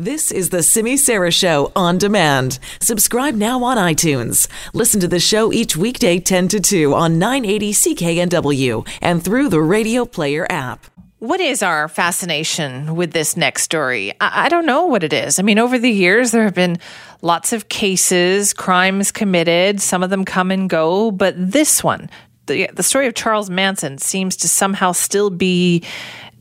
[0.00, 2.60] This is the Simi Sara Show on demand.
[2.80, 4.46] Subscribe now on iTunes.
[4.72, 9.60] Listen to the show each weekday 10 to 2 on 980 CKNW and through the
[9.60, 10.86] Radio Player app.
[11.18, 14.12] What is our fascination with this next story?
[14.20, 15.40] I, I don't know what it is.
[15.40, 16.78] I mean, over the years, there have been
[17.20, 22.08] lots of cases, crimes committed, some of them come and go, but this one,
[22.48, 25.84] the, the story of Charles Manson, seems to somehow still be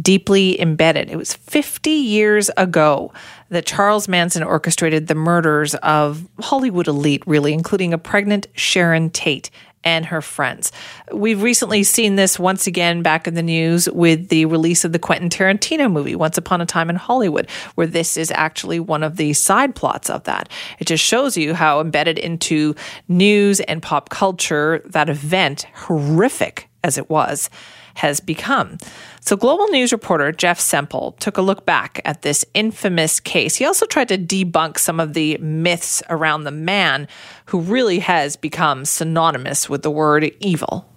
[0.00, 1.10] deeply embedded.
[1.10, 3.12] It was 50 years ago
[3.50, 9.50] that Charles Manson orchestrated the murders of Hollywood elite, really, including a pregnant Sharon Tate
[9.84, 10.72] and her friends.
[11.12, 14.98] We've recently seen this once again back in the news with the release of the
[14.98, 19.16] Quentin Tarantino movie, Once Upon a Time in Hollywood, where this is actually one of
[19.16, 20.48] the side plots of that.
[20.78, 22.74] It just shows you how embedded into
[23.08, 27.50] news and pop culture that event, horrific as it was,
[27.94, 28.78] has become.
[29.20, 33.56] So, Global News reporter Jeff Semple took a look back at this infamous case.
[33.56, 37.08] He also tried to debunk some of the myths around the man
[37.46, 40.88] who really has become synonymous with the word evil.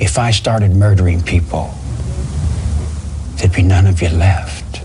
[0.00, 1.72] If I started murdering people,
[3.36, 4.82] there'd be none of you left.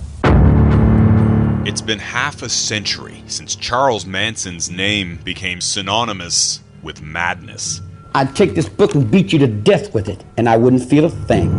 [1.67, 7.81] It's been half a century since Charles Manson's name became synonymous with madness.
[8.17, 11.05] I'd take this book and beat you to death with it, and I wouldn't feel
[11.05, 11.51] a thing.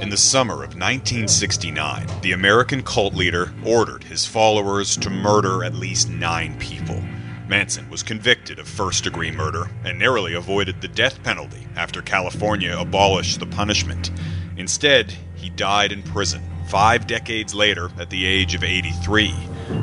[0.00, 5.74] In the summer of 1969, the American cult leader ordered his followers to murder at
[5.74, 7.04] least nine people.
[7.48, 12.74] Manson was convicted of first degree murder and narrowly avoided the death penalty after California
[12.78, 14.10] abolished the punishment.
[14.56, 19.34] Instead, he died in prison five decades later at the age of 83.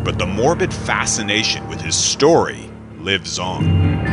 [0.04, 4.07] But the morbid fascination with his story lives on.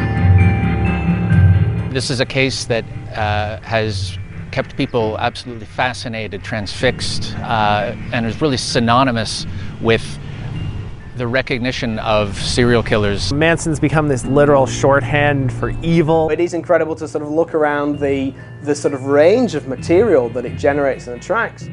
[1.94, 2.84] This is a case that
[3.16, 4.18] uh, has
[4.50, 9.46] kept people absolutely fascinated, transfixed, uh, and is really synonymous
[9.80, 10.18] with
[11.16, 13.32] the recognition of serial killers.
[13.32, 16.30] Manson's become this literal shorthand for evil.
[16.30, 20.28] It is incredible to sort of look around the, the sort of range of material
[20.30, 21.66] that it generates and attracts.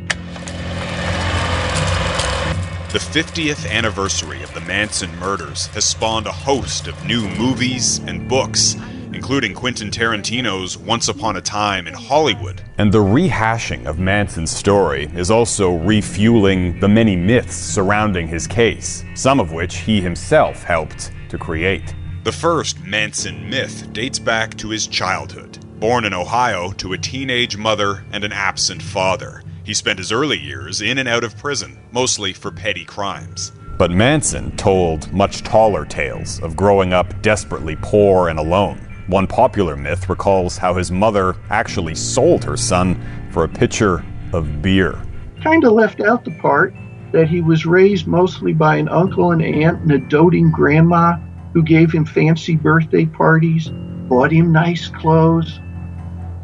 [2.92, 8.28] The 50th anniversary of the Manson murders has spawned a host of new movies and
[8.28, 8.76] books
[9.14, 12.62] including Quentin Tarantino's Once Upon a Time in Hollywood.
[12.78, 19.04] And the rehashing of Manson's story is also refueling the many myths surrounding his case,
[19.14, 21.94] some of which he himself helped to create.
[22.24, 25.58] The first Manson myth dates back to his childhood.
[25.80, 30.38] Born in Ohio to a teenage mother and an absent father, he spent his early
[30.38, 33.52] years in and out of prison, mostly for petty crimes.
[33.78, 38.80] But Manson told much taller tales of growing up desperately poor and alone.
[39.12, 42.98] One popular myth recalls how his mother actually sold her son
[43.30, 44.98] for a pitcher of beer.
[45.44, 46.74] Kind of left out the part
[47.12, 51.18] that he was raised mostly by an uncle and aunt and a doting grandma
[51.52, 53.68] who gave him fancy birthday parties,
[54.08, 55.60] bought him nice clothes.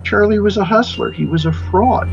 [0.04, 2.10] Charlie was a hustler, he was a fraud.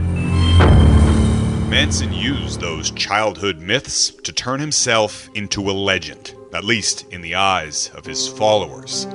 [1.69, 7.35] Manson used those childhood myths to turn himself into a legend, at least in the
[7.35, 9.09] eyes of his followers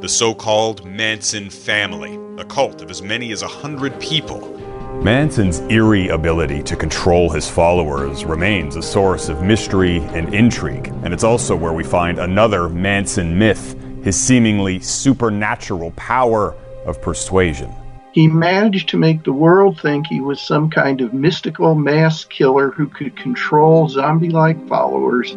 [0.00, 4.56] the so called Manson family, a cult of as many as a hundred people.
[5.02, 11.12] Manson's eerie ability to control his followers remains a source of mystery and intrigue, and
[11.12, 16.54] it's also where we find another Manson myth his seemingly supernatural power
[16.86, 17.70] of persuasion.
[18.12, 22.70] He managed to make the world think he was some kind of mystical mass killer
[22.70, 25.32] who could control zombie like followers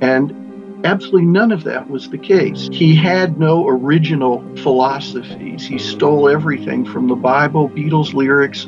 [0.00, 0.41] and
[0.84, 2.68] Absolutely none of that was the case.
[2.72, 5.64] He had no original philosophies.
[5.64, 8.66] He stole everything from the Bible, Beatles lyrics,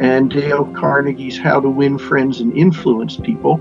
[0.00, 3.60] and Dale Carnegie's How to Win Friends and Influence People.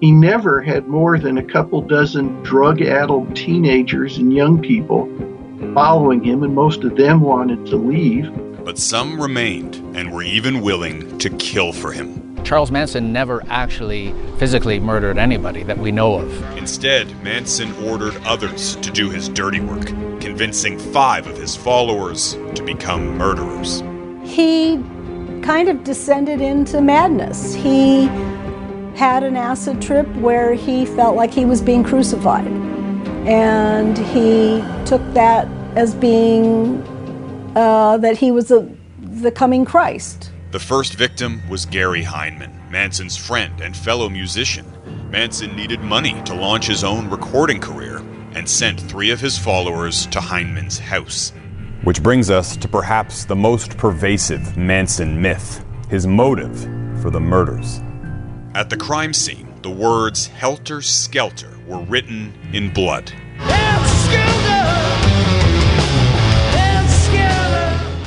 [0.00, 5.06] He never had more than a couple dozen drug addled teenagers and young people
[5.74, 8.30] following him, and most of them wanted to leave.
[8.64, 12.29] But some remained and were even willing to kill for him.
[12.50, 16.58] Charles Manson never actually physically murdered anybody that we know of.
[16.58, 19.86] Instead, Manson ordered others to do his dirty work,
[20.20, 23.84] convincing five of his followers to become murderers.
[24.24, 24.82] He
[25.44, 27.54] kind of descended into madness.
[27.54, 28.06] He
[28.96, 32.48] had an acid trip where he felt like he was being crucified.
[33.28, 36.82] And he took that as being
[37.54, 38.68] uh, that he was a,
[38.98, 40.32] the coming Christ.
[40.50, 44.66] The first victim was Gary Hinman, Manson's friend and fellow musician.
[45.08, 47.98] Manson needed money to launch his own recording career
[48.34, 51.32] and sent three of his followers to Hinman's house.
[51.84, 56.58] Which brings us to perhaps the most pervasive Manson myth his motive
[57.00, 57.80] for the murders.
[58.56, 63.12] At the crime scene, the words helter skelter were written in blood.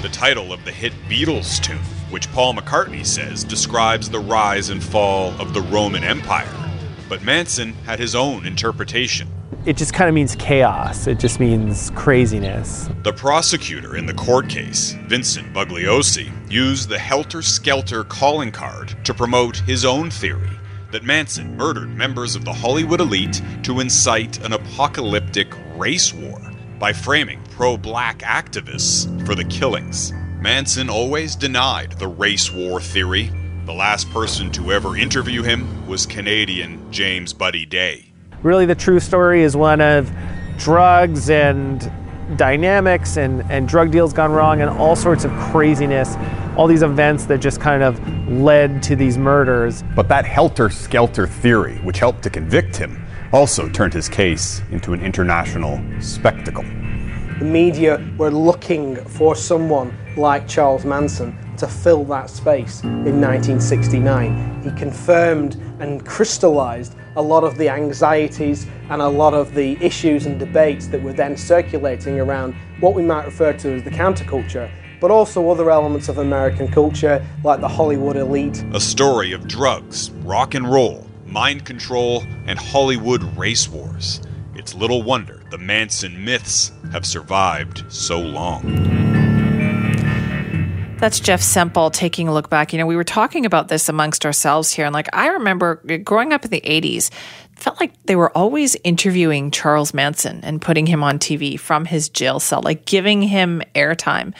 [0.01, 1.79] The title of the hit Beatles tune,
[2.13, 6.47] which Paul McCartney says describes the rise and fall of the Roman Empire.
[7.09, 9.27] But Manson had his own interpretation.
[9.65, 11.07] It just kind of means chaos.
[11.07, 12.87] It just means craziness.
[13.01, 19.13] The prosecutor in the court case, Vincent Bugliosi, used the helter skelter calling card to
[19.15, 20.51] promote his own theory
[20.91, 26.39] that Manson murdered members of the Hollywood elite to incite an apocalyptic race war
[26.77, 30.13] by framing pro black activists for the killings.
[30.43, 33.31] Manson always denied the race war theory.
[33.65, 38.11] The last person to ever interview him was Canadian James Buddy Day.
[38.41, 40.11] Really, the true story is one of
[40.57, 41.89] drugs and
[42.35, 46.17] dynamics and, and drug deals gone wrong and all sorts of craziness,
[46.57, 49.81] all these events that just kind of led to these murders.
[49.95, 53.01] But that helter skelter theory, which helped to convict him,
[53.31, 56.65] also turned his case into an international spectacle.
[57.43, 64.61] The media were looking for someone like Charles Manson to fill that space in 1969.
[64.63, 70.25] He confirmed and crystallized a lot of the anxieties and a lot of the issues
[70.25, 74.71] and debates that were then circulating around what we might refer to as the counterculture,
[75.01, 78.63] but also other elements of American culture like the Hollywood elite.
[78.71, 84.21] A story of drugs, rock and roll, mind control, and Hollywood race wars.
[84.55, 88.61] It's little wonder the Manson myths have survived so long.
[90.99, 92.71] That's Jeff Semple taking a look back.
[92.71, 94.85] You know, we were talking about this amongst ourselves here.
[94.85, 97.09] And like, I remember growing up in the 80s,
[97.55, 102.07] felt like they were always interviewing Charles Manson and putting him on TV from his
[102.07, 104.33] jail cell, like giving him airtime.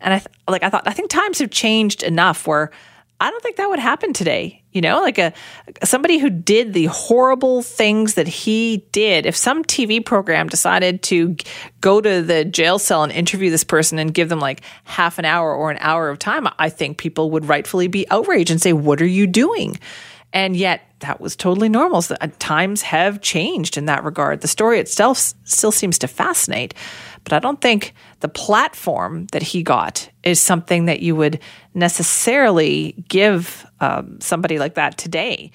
[0.00, 2.70] And I th- like, I thought, I think times have changed enough where
[3.20, 4.62] I don't think that would happen today.
[4.72, 5.32] You know, like a
[5.84, 9.26] somebody who did the horrible things that he did.
[9.26, 11.36] If some TV program decided to
[11.80, 15.24] go to the jail cell and interview this person and give them like half an
[15.24, 18.72] hour or an hour of time, I think people would rightfully be outraged and say,
[18.72, 19.78] "What are you doing?"
[20.32, 22.02] And yet, that was totally normal.
[22.02, 24.40] So, uh, times have changed in that regard.
[24.40, 26.74] The story itself still seems to fascinate,
[27.24, 31.40] but I don't think the platform that he got is something that you would
[31.74, 35.50] necessarily give um, somebody like that today.